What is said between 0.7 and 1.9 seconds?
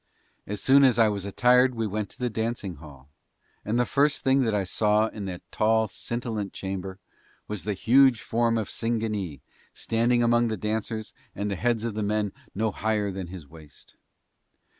as I was attired we